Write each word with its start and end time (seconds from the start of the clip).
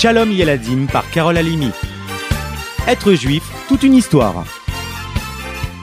Shalom 0.00 0.32
Yeladim 0.32 0.86
par 0.90 1.10
Carole 1.10 1.36
Alimi. 1.36 1.68
Être 2.88 3.12
juif, 3.12 3.42
toute 3.68 3.82
une 3.82 3.92
histoire. 3.92 4.44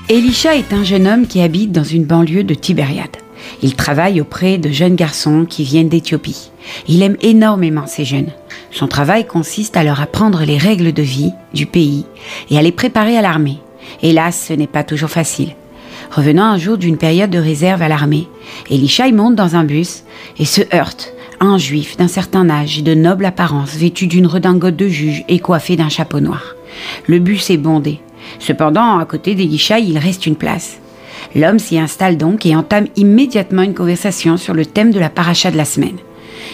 Elisha 0.09 0.55
est 0.55 0.73
un 0.73 0.83
jeune 0.83 1.05
homme 1.05 1.27
qui 1.27 1.39
habite 1.39 1.71
dans 1.71 1.83
une 1.83 2.03
banlieue 2.03 2.43
de 2.43 2.55
Tibériade. 2.55 3.15
Il 3.61 3.75
travaille 3.75 4.19
auprès 4.19 4.57
de 4.57 4.71
jeunes 4.71 4.95
garçons 4.95 5.45
qui 5.47 5.63
viennent 5.63 5.89
d'Éthiopie. 5.89 6.49
Il 6.87 7.03
aime 7.03 7.17
énormément 7.21 7.85
ces 7.85 8.05
jeunes. 8.05 8.31
Son 8.71 8.87
travail 8.87 9.27
consiste 9.27 9.77
à 9.77 9.83
leur 9.83 10.01
apprendre 10.01 10.43
les 10.45 10.57
règles 10.57 10.93
de 10.93 11.03
vie 11.03 11.33
du 11.53 11.67
pays 11.67 12.07
et 12.49 12.57
à 12.57 12.63
les 12.63 12.71
préparer 12.71 13.19
à 13.19 13.21
l'armée. 13.21 13.59
Hélas, 14.01 14.47
ce 14.47 14.53
n'est 14.53 14.65
pas 14.65 14.83
toujours 14.83 15.11
facile. 15.11 15.51
Revenant 16.09 16.45
un 16.45 16.57
jour 16.57 16.79
d'une 16.79 16.97
période 16.97 17.29
de 17.29 17.37
réserve 17.37 17.83
à 17.83 17.87
l'armée, 17.87 18.27
Elisha 18.71 19.05
y 19.05 19.13
monte 19.13 19.35
dans 19.35 19.55
un 19.55 19.63
bus 19.63 20.05
et 20.39 20.45
se 20.45 20.61
heurte 20.73 21.13
un 21.39 21.57
juif 21.57 21.97
d'un 21.97 22.07
certain 22.07 22.49
âge 22.49 22.79
et 22.79 22.81
de 22.81 22.93
noble 22.93 23.25
apparence, 23.25 23.75
vêtu 23.75 24.07
d'une 24.07 24.27
redingote 24.27 24.75
de 24.75 24.87
juge 24.87 25.23
et 25.27 25.39
coiffé 25.39 25.75
d'un 25.75 25.89
chapeau 25.89 26.19
noir. 26.19 26.55
Le 27.07 27.19
bus 27.19 27.49
est 27.49 27.57
bondé. 27.57 27.99
Cependant, 28.39 28.97
à 28.97 29.05
côté 29.05 29.35
d'Elisha, 29.35 29.79
il 29.79 29.97
reste 29.97 30.25
une 30.25 30.35
place. 30.35 30.79
L'homme 31.35 31.59
s'y 31.59 31.77
installe 31.77 32.17
donc 32.17 32.45
et 32.45 32.55
entame 32.55 32.87
immédiatement 32.95 33.61
une 33.61 33.73
conversation 33.73 34.37
sur 34.37 34.53
le 34.53 34.65
thème 34.65 34.91
de 34.91 34.99
la 34.99 35.09
paracha 35.09 35.51
de 35.51 35.57
la 35.57 35.65
semaine. 35.65 35.97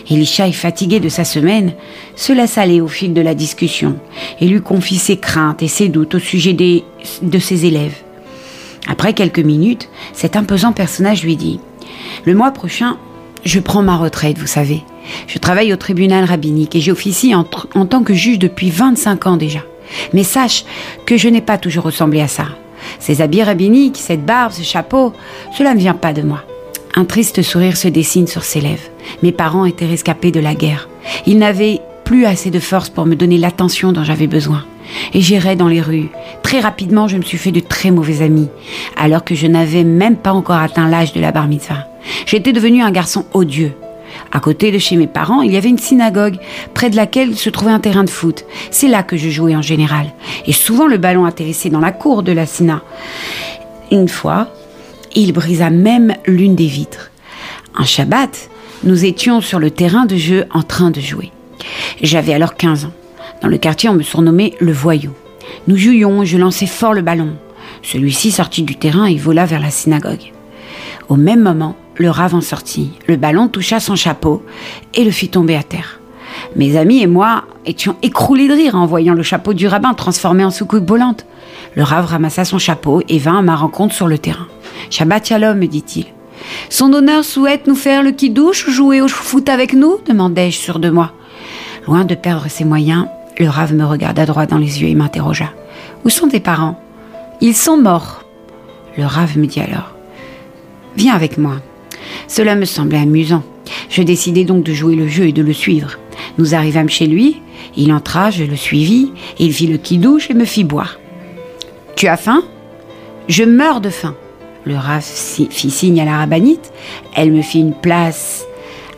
Elisha 0.09 0.48
est 0.48 0.53
fatigué 0.53 1.00
de 1.00 1.09
sa 1.09 1.23
semaine, 1.23 1.73
se 2.16 2.34
laisse 2.34 2.58
aller 2.58 2.81
au 2.81 2.88
fil 2.88 3.13
de 3.13 3.22
la 3.22 3.36
discussion 3.36 3.97
et 4.39 4.47
lui 4.47 4.61
confie 4.61 4.97
ses 4.97 5.17
craintes 5.17 5.63
et 5.63 5.67
ses 5.67 5.89
doutes 5.89 6.16
au 6.16 6.20
sujet 6.20 6.53
des, 6.53 6.84
de 7.22 7.39
ses 7.39 7.66
élèves. 7.66 7.95
Après 8.88 9.13
quelques 9.13 9.39
minutes, 9.39 9.89
cet 10.13 10.36
imposant 10.36 10.73
personnage 10.73 11.23
lui 11.23 11.38
dit 11.38 11.59
Le 12.25 12.34
mois 12.34 12.52
prochain, 12.52 12.97
je 13.43 13.59
prends 13.59 13.81
ma 13.83 13.97
retraite, 13.97 14.38
vous 14.38 14.47
savez. 14.47 14.83
Je 15.27 15.38
travaille 15.38 15.73
au 15.73 15.77
tribunal 15.77 16.23
rabbinique 16.25 16.75
et 16.75 16.81
j'officie 16.81 17.35
en, 17.35 17.45
en 17.75 17.85
tant 17.85 18.03
que 18.03 18.13
juge 18.13 18.39
depuis 18.39 18.69
25 18.69 19.27
ans 19.27 19.38
déjà. 19.38 19.59
Mais 20.13 20.23
sache 20.23 20.66
que 21.05 21.17
je 21.17 21.30
n'ai 21.30 21.41
pas 21.41 21.58
toujours 21.58 21.83
ressemblé 21.83 22.22
à 22.22 22.27
ça. 22.27 22.45
Ces 23.00 23.22
habits 23.22 23.44
rabbiniques, 23.44 23.97
cette 23.97 24.25
barbe, 24.25 24.52
ce 24.52 24.63
chapeau, 24.63 25.13
cela 25.58 25.73
ne 25.73 25.80
vient 25.80 25.94
pas 25.94 26.13
de 26.13 26.22
moi. 26.22 26.44
Un 26.95 27.05
triste 27.05 27.41
sourire 27.41 27.77
se 27.77 27.88
dessine 27.88 28.27
sur 28.27 28.44
ses 28.44 28.61
lèvres. 28.61 28.89
Mes 29.23 29.31
parents 29.31 29.66
étaient 29.66 29.85
rescapés 29.85 30.31
de 30.31 30.39
la 30.39 30.53
guerre. 30.53 30.88
Ils 31.25 31.38
n'avaient 31.38 31.81
plus 32.03 32.25
assez 32.25 32.52
de 32.52 32.59
force 32.59 32.89
pour 32.89 33.05
me 33.05 33.16
donner 33.16 33.38
l'attention 33.38 33.91
dont 33.91 34.03
j'avais 34.03 34.28
besoin. 34.28 34.66
Et 35.13 35.22
j'irais 35.22 35.55
dans 35.55 35.67
les 35.67 35.81
rues. 35.81 36.09
Très 36.44 36.59
rapidement, 36.59 37.07
je 37.07 37.17
me 37.17 37.23
suis 37.23 37.38
fait 37.38 37.52
de 37.52 37.61
très 37.61 37.89
mauvais 37.89 38.22
amis, 38.22 38.50
alors 38.97 39.23
que 39.23 39.33
je 39.33 39.47
n'avais 39.47 39.83
même 39.83 40.17
pas 40.17 40.33
encore 40.33 40.57
atteint 40.57 40.89
l'âge 40.89 41.13
de 41.13 41.22
la 41.22 41.31
bar 41.31 41.47
mitzvah. 41.47 41.88
J'étais 42.26 42.54
devenu 42.54 42.82
un 42.82 42.92
garçon 42.92 43.26
odieux. 43.34 43.73
À 44.32 44.40
côté 44.40 44.72
de 44.72 44.78
chez 44.78 44.96
mes 44.96 45.08
parents, 45.08 45.42
il 45.42 45.52
y 45.52 45.58
avait 45.58 45.70
une 45.70 45.80
synagogue, 45.80 46.38
près 46.73 46.90
de 46.90 46.96
laquelle 46.96 47.36
se 47.36 47.50
trouvait 47.50 47.72
un 47.72 47.80
terrain 47.80 48.04
de 48.04 48.09
foot. 48.09 48.46
C'est 48.72 48.88
là 48.88 49.04
que 49.04 49.18
je 49.18 49.30
jouais 49.30 49.56
en 49.56 49.62
général. 49.62 50.08
Et 50.46 50.54
souvent 50.54 50.88
le 50.88 50.98
ballon 50.98 51.26
atterrissait 51.26 51.70
dans 51.70 51.80
la 51.80 51.92
cour 51.92 52.24
de 52.24 52.31
la 52.31 52.46
syna. 52.46 52.81
Une 53.92 54.09
fois, 54.09 54.48
il 55.16 55.34
brisa 55.34 55.70
même 55.70 56.16
l'une 56.26 56.56
des 56.56 56.68
vitres. 56.68 57.12
Un 57.76 57.86
Shabbat, 57.86 58.50
nous 58.84 59.06
étions 59.06 59.42
sur 59.42 59.59
le 59.59 59.72
terrain 59.72 60.06
de 60.06 60.16
jeu 60.16 60.46
en 60.52 60.64
train 60.64 60.92
de 60.92 61.00
jouer. 61.00 61.31
J'avais 62.02 62.34
alors 62.34 62.56
15 62.56 62.86
ans. 62.86 62.94
Dans 63.42 63.48
le 63.48 63.58
quartier, 63.58 63.90
on 63.90 63.94
me 63.94 64.04
surnommait 64.04 64.54
le 64.59 64.72
voyou. 64.72 65.12
Nous 65.68 65.78
jouions 65.78 66.24
je 66.26 66.38
lançais 66.38 66.66
fort 66.66 66.94
le 66.94 67.02
ballon. 67.02 67.36
Celui-ci 67.81 68.31
sortit 68.31 68.64
du 68.64 68.76
terrain 68.76 69.06
et 69.06 69.16
vola 69.16 69.46
vers 69.46 69.59
la 69.59 69.70
synagogue. 69.70 70.31
Au 71.09 71.16
même 71.16 71.42
moment, 71.42 71.76
le 71.95 72.09
rave 72.09 72.36
en 72.36 72.41
sortit. 72.41 72.91
Le 73.08 73.16
ballon 73.16 73.47
toucha 73.47 73.80
son 73.80 73.95
chapeau 73.95 74.44
et 74.94 75.03
le 75.03 75.11
fit 75.11 75.30
tomber 75.30 75.55
à 75.55 75.63
terre. 75.63 76.00
Mes 76.55 76.77
amis 76.77 77.02
et 77.02 77.08
moi 77.08 77.44
étions 77.66 77.95
écroulés 78.02 78.47
de 78.47 78.53
rire 78.53 78.75
en 78.75 78.85
voyant 78.85 79.13
le 79.13 79.23
chapeau 79.23 79.53
du 79.53 79.67
rabbin 79.67 79.94
transformé 79.94 80.44
en 80.44 80.52
soucoupe 80.52 80.88
volante. 80.88 81.25
Le 81.75 81.83
rave 81.83 82.05
ramassa 82.05 82.45
son 82.45 82.59
chapeau 82.59 83.02
et 83.08 83.19
vint 83.19 83.40
à 83.40 83.41
ma 83.41 83.56
rencontre 83.56 83.94
sur 83.94 84.07
le 84.07 84.18
terrain. 84.18 84.47
Shabbat 84.90 85.28
shalom, 85.28 85.57
me 85.57 85.68
dit-il. 85.68 86.06
Son 86.69 86.91
honneur 86.94 87.23
souhaite 87.23 87.68
nous 87.68 87.75
faire 87.75 88.03
le 88.03 88.12
kidouche 88.12 88.68
ou 88.68 88.72
jouer 88.72 89.01
au 89.01 89.07
foot 89.07 89.47
avec 89.50 89.73
nous 89.73 89.97
demandai-je 90.07 90.57
sûr 90.57 90.79
de 90.79 90.89
moi. 90.89 91.12
Loin 91.88 92.06
de 92.06 92.16
perdre 92.16 92.47
ses 92.50 92.66
moyens, 92.66 93.07
le 93.38 93.50
rave 93.50 93.73
me 93.73 93.85
regarda 93.85 94.25
droit 94.25 94.45
dans 94.45 94.57
les 94.57 94.81
yeux 94.81 94.89
et 94.89 94.95
m'interrogea. 94.95 95.50
Où 96.06 96.09
sont 96.09 96.28
tes 96.28 96.39
parents? 96.39 96.79
Ils 97.41 97.56
sont 97.56 97.78
morts. 97.78 98.23
Le 98.97 99.06
rave 99.06 99.38
me 99.38 99.47
dit 99.47 99.59
alors. 99.59 99.95
Viens 100.95 101.16
avec 101.16 101.38
moi. 101.38 101.56
Cela 102.28 102.56
me 102.56 102.66
semblait 102.66 103.00
amusant. 103.00 103.44
Je 103.89 104.01
décidai 104.01 104.45
donc 104.45 104.63
de 104.63 104.73
jouer 104.73 104.95
le 104.95 105.07
jeu 105.07 105.28
et 105.28 105.31
de 105.31 105.41
le 105.41 105.53
suivre. 105.53 105.97
Nous 106.38 106.56
arrivâmes 106.56 106.89
chez 106.89 107.07
lui, 107.07 107.41
il 107.75 107.91
entra, 107.91 108.29
je 108.29 108.44
le 108.44 108.56
suivis, 108.56 109.11
il 109.39 109.53
fit 109.53 109.67
le 109.67 109.78
kidouche 109.78 110.29
et 110.29 110.33
me 110.33 110.45
fit 110.45 110.63
boire. 110.63 111.00
Tu 111.95 112.07
as 112.07 112.17
faim 112.17 112.44
Je 113.28 113.44
meurs 113.44 113.81
de 113.81 113.89
faim. 113.89 114.16
Le 114.66 114.75
Rav 114.75 115.03
fit 115.03 115.50
signe 115.72 116.00
à 116.00 116.06
la 116.06 116.17
rabbinite, 116.17 116.72
elle 117.16 117.31
me 117.31 117.41
fit 117.41 117.59
une 117.59 117.73
place 117.73 118.45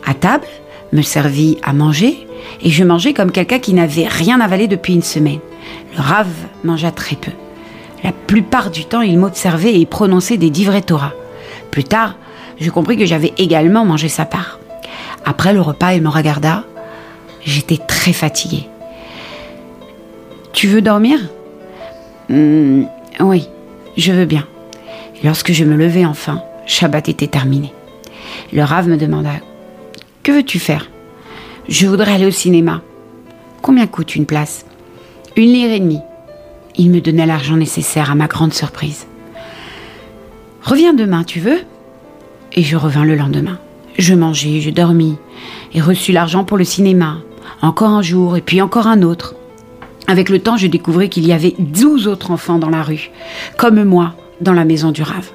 à 0.06 0.14
table, 0.14 0.46
me 0.92 1.02
servit 1.02 1.58
à 1.62 1.72
manger, 1.72 2.26
et 2.62 2.70
je 2.70 2.84
mangeais 2.84 3.12
comme 3.12 3.32
quelqu'un 3.32 3.58
qui 3.58 3.74
n'avait 3.74 4.06
rien 4.06 4.40
avalé 4.40 4.68
depuis 4.68 4.94
une 4.94 5.02
semaine. 5.02 5.40
Le 5.96 6.00
Rav 6.00 6.28
mangea 6.62 6.92
très 6.92 7.16
peu. 7.16 7.32
La 8.04 8.12
plupart 8.12 8.70
du 8.70 8.84
temps, 8.84 9.00
il 9.00 9.18
m'observait 9.18 9.80
et 9.80 9.86
prononçait 9.86 10.36
des 10.36 10.50
divrei 10.50 10.82
Torah. 10.82 11.12
Plus 11.72 11.84
tard, 11.84 12.14
je 12.58 12.70
compris 12.70 12.96
que 12.96 13.06
j'avais 13.06 13.32
également 13.38 13.84
mangé 13.84 14.08
sa 14.08 14.24
part. 14.24 14.58
Après 15.24 15.52
le 15.52 15.60
repas, 15.60 15.92
il 15.94 16.02
me 16.02 16.08
regarda. 16.08 16.64
J'étais 17.44 17.76
très 17.78 18.12
fatiguée. 18.12 18.68
Tu 20.52 20.66
veux 20.68 20.82
dormir? 20.82 21.18
Hmm, 22.28 22.84
Oui, 23.20 23.48
je 23.96 24.12
veux 24.12 24.24
bien. 24.24 24.46
Lorsque 25.22 25.52
je 25.52 25.64
me 25.64 25.76
levai 25.76 26.04
enfin, 26.06 26.42
Shabbat 26.66 27.08
était 27.08 27.26
terminé. 27.26 27.72
Le 28.52 28.62
Rav 28.62 28.88
me 28.88 28.96
demanda 28.96 29.30
Que 30.22 30.32
veux-tu 30.32 30.58
faire? 30.58 30.90
Je 31.68 31.86
voudrais 31.86 32.12
aller 32.14 32.26
au 32.26 32.30
cinéma. 32.30 32.82
Combien 33.62 33.86
coûte 33.86 34.14
une 34.16 34.26
place? 34.26 34.64
Une 35.36 35.52
lire 35.52 35.72
et 35.72 35.80
demie. 35.80 36.00
Il 36.76 36.90
me 36.90 37.00
donna 37.00 37.26
l'argent 37.26 37.56
nécessaire 37.56 38.10
à 38.10 38.14
ma 38.14 38.26
grande 38.26 38.54
surprise. 38.54 39.06
Reviens 40.62 40.92
demain, 40.94 41.24
tu 41.24 41.40
veux 41.40 41.60
Et 42.52 42.62
je 42.62 42.76
revins 42.76 43.04
le 43.04 43.16
lendemain. 43.16 43.58
Je 43.98 44.14
mangeai, 44.14 44.60
je 44.60 44.70
dormis 44.70 45.16
et 45.74 45.80
reçus 45.80 46.12
l'argent 46.12 46.44
pour 46.44 46.56
le 46.56 46.64
cinéma. 46.64 47.18
Encore 47.62 47.90
un 47.90 48.02
jour 48.02 48.36
et 48.36 48.40
puis 48.40 48.60
encore 48.60 48.86
un 48.86 49.02
autre. 49.02 49.34
Avec 50.06 50.28
le 50.28 50.38
temps, 50.38 50.56
je 50.56 50.66
découvris 50.66 51.08
qu'il 51.08 51.26
y 51.26 51.32
avait 51.32 51.54
douze 51.58 52.06
autres 52.06 52.30
enfants 52.30 52.58
dans 52.58 52.70
la 52.70 52.82
rue, 52.82 53.10
comme 53.56 53.82
moi, 53.82 54.14
dans 54.40 54.52
la 54.52 54.64
maison 54.64 54.92
du 54.92 55.02
Rave. 55.02 55.30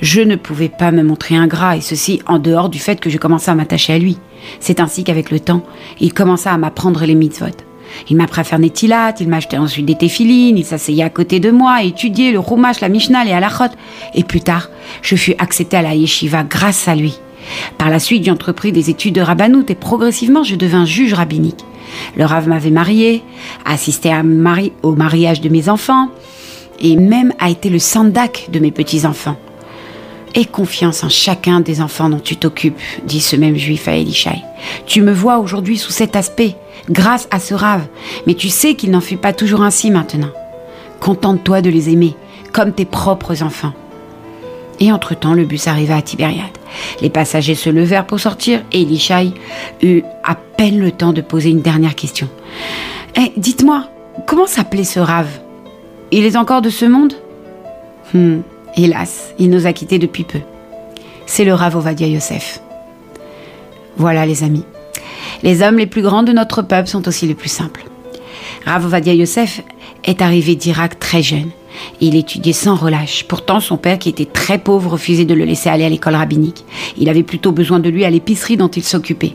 Je 0.00 0.20
ne 0.20 0.36
pouvais 0.36 0.68
pas 0.68 0.90
me 0.90 1.02
montrer 1.02 1.36
ingrat, 1.36 1.76
et 1.76 1.80
ceci 1.80 2.20
en 2.26 2.38
dehors 2.38 2.68
du 2.68 2.78
fait 2.78 3.00
que 3.00 3.10
je 3.10 3.18
commençais 3.18 3.50
à 3.50 3.54
m'attacher 3.54 3.92
à 3.92 3.98
lui. 3.98 4.18
C'est 4.60 4.80
ainsi 4.80 5.04
qu'avec 5.04 5.30
le 5.30 5.40
temps, 5.40 5.64
il 6.00 6.12
commença 6.12 6.52
à 6.52 6.58
m'apprendre 6.58 7.04
les 7.04 7.14
mitzvot. 7.14 7.67
Il 8.08 8.16
m'apprit 8.16 8.40
à 8.40 8.44
faire 8.44 8.58
Netilat, 8.58 9.14
il 9.20 9.28
m'achetait 9.28 9.58
ensuite 9.58 9.86
des 9.86 9.96
téfilines, 9.96 10.58
il 10.58 10.64
s'asseyait 10.64 11.04
à 11.04 11.10
côté 11.10 11.40
de 11.40 11.50
moi, 11.50 11.82
étudiait 11.82 12.32
le 12.32 12.38
Rumash, 12.38 12.80
la 12.80 12.88
Mishnah, 12.88 13.24
les 13.24 13.32
halachot. 13.32 13.74
Et 14.14 14.24
plus 14.24 14.40
tard, 14.40 14.70
je 15.02 15.16
fus 15.16 15.34
accepté 15.38 15.76
à 15.76 15.82
la 15.82 15.94
yeshiva 15.94 16.44
grâce 16.44 16.88
à 16.88 16.94
lui. 16.94 17.18
Par 17.78 17.90
la 17.90 17.98
suite, 17.98 18.24
j'entrepris 18.24 18.72
des 18.72 18.90
études 18.90 19.14
de 19.14 19.20
rabbanout 19.20 19.70
et 19.70 19.74
progressivement, 19.74 20.42
je 20.42 20.56
devins 20.56 20.84
juge 20.84 21.14
rabbinique. 21.14 21.64
Le 22.16 22.24
Rav 22.24 22.48
m'avait 22.48 22.70
marié, 22.70 23.22
assisté 23.64 24.12
au 24.82 24.94
mariage 24.94 25.40
de 25.40 25.48
mes 25.48 25.68
enfants 25.68 26.08
et 26.80 26.96
même 26.96 27.32
a 27.38 27.50
été 27.50 27.70
le 27.70 27.78
sandak 27.78 28.48
de 28.52 28.58
mes 28.58 28.70
petits-enfants. 28.70 29.36
Aie 30.38 30.44
confiance 30.44 31.02
en 31.02 31.08
chacun 31.08 31.58
des 31.58 31.80
enfants 31.80 32.08
dont 32.08 32.20
tu 32.20 32.36
t'occupes, 32.36 32.78
dit 33.04 33.20
ce 33.20 33.34
même 33.34 33.56
juif 33.56 33.88
à 33.88 33.96
Elishai. 33.96 34.44
Tu 34.86 35.02
me 35.02 35.12
vois 35.12 35.38
aujourd'hui 35.38 35.76
sous 35.76 35.90
cet 35.90 36.14
aspect, 36.14 36.54
grâce 36.88 37.26
à 37.32 37.40
ce 37.40 37.54
Rav, 37.54 37.82
mais 38.24 38.34
tu 38.34 38.48
sais 38.48 38.74
qu'il 38.74 38.92
n'en 38.92 39.00
fut 39.00 39.16
pas 39.16 39.32
toujours 39.32 39.62
ainsi 39.62 39.90
maintenant. 39.90 40.30
Contente-toi 41.00 41.60
de 41.60 41.70
les 41.70 41.90
aimer, 41.90 42.14
comme 42.52 42.72
tes 42.72 42.84
propres 42.84 43.42
enfants. 43.42 43.72
Et 44.78 44.92
entre-temps, 44.92 45.34
le 45.34 45.44
bus 45.44 45.66
arriva 45.66 45.96
à 45.96 46.02
Tibériade. 46.02 46.56
Les 47.02 47.10
passagers 47.10 47.56
se 47.56 47.68
levèrent 47.68 48.06
pour 48.06 48.20
sortir 48.20 48.62
et 48.70 48.82
Elishai 48.82 49.32
eut 49.82 50.04
à 50.22 50.36
peine 50.36 50.78
le 50.78 50.92
temps 50.92 51.12
de 51.12 51.20
poser 51.20 51.50
une 51.50 51.62
dernière 51.62 51.96
question. 51.96 52.28
Eh, 53.16 53.32
dites-moi, 53.36 53.88
comment 54.24 54.46
s'appelait 54.46 54.84
ce 54.84 55.00
rave? 55.00 55.40
Il 56.12 56.24
est 56.24 56.36
encore 56.36 56.62
de 56.62 56.70
ce 56.70 56.84
monde? 56.84 57.14
Hmm, 58.14 58.42
Hélas, 58.80 59.34
il 59.40 59.50
nous 59.50 59.66
a 59.66 59.72
quittés 59.72 59.98
depuis 59.98 60.22
peu. 60.22 60.38
C'est 61.26 61.44
le 61.44 61.52
Rav 61.52 61.74
Ovadia 61.74 62.06
Yosef. 62.06 62.60
Voilà 63.96 64.24
les 64.24 64.44
amis. 64.44 64.62
Les 65.42 65.62
hommes 65.62 65.78
les 65.78 65.88
plus 65.88 66.00
grands 66.00 66.22
de 66.22 66.30
notre 66.30 66.62
peuple 66.62 66.88
sont 66.88 67.08
aussi 67.08 67.26
les 67.26 67.34
plus 67.34 67.48
simples. 67.48 67.84
Rav 68.64 68.86
Ovadia 68.86 69.14
Yosef 69.14 69.62
est 70.04 70.22
arrivé 70.22 70.54
d'Irak 70.54 71.00
très 71.00 71.22
jeune. 71.22 71.50
Il 72.00 72.14
étudiait 72.14 72.52
sans 72.52 72.76
relâche. 72.76 73.24
Pourtant, 73.26 73.58
son 73.58 73.78
père, 73.78 73.98
qui 73.98 74.10
était 74.10 74.26
très 74.26 74.58
pauvre, 74.58 74.92
refusait 74.92 75.24
de 75.24 75.34
le 75.34 75.44
laisser 75.44 75.68
aller 75.68 75.84
à 75.84 75.88
l'école 75.88 76.14
rabbinique. 76.14 76.64
Il 76.96 77.08
avait 77.08 77.24
plutôt 77.24 77.50
besoin 77.50 77.80
de 77.80 77.88
lui 77.88 78.04
à 78.04 78.10
l'épicerie 78.10 78.56
dont 78.56 78.68
il 78.68 78.84
s'occupait. 78.84 79.34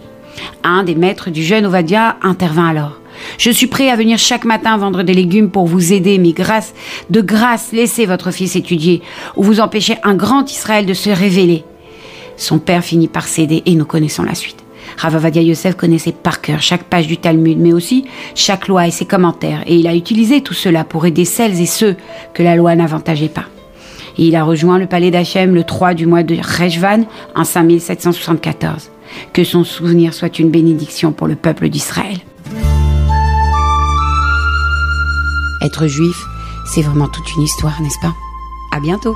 Un 0.63 0.86
des 0.86 0.95
maîtres 0.95 1.31
du 1.31 1.44
jeune 1.44 1.66
Ovadia 1.66 2.16
intervint 2.22 2.69
alors. 2.69 3.01
Je 3.38 3.52
suis 3.52 3.68
prêt 3.68 3.90
à 3.90 3.96
venir 3.96 4.18
chaque 4.18 4.46
matin 4.46 4.78
vendre 4.78 5.04
des 5.04 5.14
légumes 5.14 5.50
pour 5.50 5.66
vous 5.66 5.94
aider, 5.94 6.18
mais 6.18 6.31
grâce, 6.31 6.74
de 7.10 7.22
grâce, 7.22 7.72
laissez 7.72 8.06
votre 8.06 8.31
fils 8.31 8.56
étudier, 8.56 9.02
ou 9.36 9.44
vous 9.44 9.60
empêchez 9.60 9.98
un 10.04 10.16
grand 10.16 10.50
Israël 10.52 10.86
de 10.86 10.94
se 10.94 11.10
révéler. 11.10 11.64
Son 12.38 12.60
père 12.60 12.84
finit 12.84 13.08
par 13.08 13.28
céder 13.28 13.64
et 13.66 13.75
nous 13.75 13.86
connaissons 13.86 14.24
la 14.24 14.36
suite. 14.36 14.64
Ravavadia 14.98 15.42
Yosef 15.42 15.75
connaissait 15.75 16.12
par 16.12 16.42
cœur 16.42 16.62
chaque 16.62 16.84
page 16.84 17.08
du 17.08 17.18
Talmud, 17.18 17.58
mais 17.58 17.74
aussi 17.74 18.06
chaque 18.36 18.68
loi 18.68 18.88
et 18.88 18.92
ses 18.92 19.06
commentaires, 19.06 19.64
et 19.66 19.76
il 19.76 19.88
a 19.88 19.96
utilisé 19.96 20.42
tout 20.42 20.54
cela 20.54 20.84
pour 20.84 21.06
aider 21.06 21.26
celles 21.26 21.60
et 21.62 21.66
ceux 21.66 21.96
que 22.34 22.44
la 22.44 22.56
loi 22.56 22.76
n'avantageait 22.76 23.30
pas. 23.30 23.46
Et 24.18 24.28
il 24.28 24.36
a 24.36 24.44
rejoint 24.44 24.78
le 24.78 24.86
palais 24.86 25.10
d'Hachem 25.10 25.56
le 25.56 25.64
3 25.64 25.96
du 25.96 26.06
mois 26.06 26.24
de 26.24 26.36
Rejvan 26.36 27.06
en 27.36 27.44
5774. 27.44 28.92
Que 29.31 29.44
son 29.44 29.64
souvenir 29.64 30.14
soit 30.14 30.40
une 30.40 30.50
bénédiction 30.50 31.12
pour 31.12 31.28
le 31.28 31.36
peuple 31.36 31.69
d'Israël. 31.69 32.18
Être 35.63 35.88
juif, 35.88 36.25
c'est 36.65 36.81
vraiment 36.81 37.07
toute 37.07 37.36
une 37.36 37.44
histoire, 37.44 37.81
n'est-ce 37.81 38.00
pas? 38.01 38.13
À 38.71 38.80
bientôt 38.81 39.15